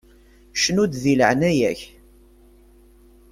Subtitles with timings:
[0.63, 1.79] Cnu-d di leɛnaya-k!